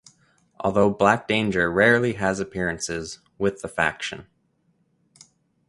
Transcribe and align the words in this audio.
Although 0.59 0.89
Black 0.95 1.27
Danger 1.27 1.71
rarely 1.71 2.13
has 2.13 2.39
appearances 2.39 3.19
with 3.37 3.61
the 3.61 3.67
faction. 3.67 4.25